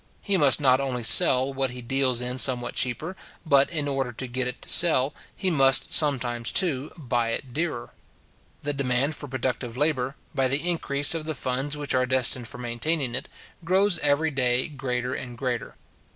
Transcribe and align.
He 0.23 0.35
must 0.35 0.59
not 0.59 0.81
only 0.81 1.03
sell 1.03 1.53
what 1.53 1.69
he 1.69 1.83
deals 1.83 2.21
in 2.21 2.39
somewhat 2.39 2.73
cheaper, 2.73 3.15
but, 3.45 3.69
in 3.69 3.87
order 3.87 4.11
to 4.11 4.25
get 4.25 4.47
it 4.47 4.59
to 4.63 4.67
sell, 4.67 5.13
he 5.35 5.51
must 5.51 5.91
sometimes, 5.91 6.51
too, 6.51 6.91
buy 6.97 7.29
it 7.29 7.53
dearer. 7.53 7.93
The 8.63 8.73
demand 8.73 9.15
for 9.15 9.27
productive 9.27 9.77
labour, 9.77 10.15
by 10.33 10.47
the 10.47 10.67
increase 10.67 11.13
of 11.13 11.25
the 11.25 11.35
funds 11.35 11.77
which 11.77 11.93
are 11.93 12.07
destined 12.07 12.47
for 12.47 12.57
maintaining 12.57 13.13
it, 13.13 13.29
grows 13.63 13.99
every 13.99 14.31
day 14.31 14.67
greater 14.69 15.13
and 15.13 15.37
greater. 15.37 15.75